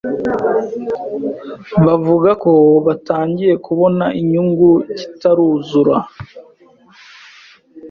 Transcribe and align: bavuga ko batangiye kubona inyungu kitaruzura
bavuga 1.85 2.29
ko 2.43 2.51
batangiye 2.85 3.53
kubona 3.65 4.05
inyungu 4.21 4.67
kitaruzura 4.97 5.95